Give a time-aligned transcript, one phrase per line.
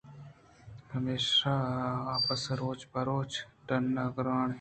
[0.89, 1.55] پمیشا
[2.15, 3.31] اپس روچ پہ روچ
[3.67, 4.49] ڈَہان ءُ کِڑان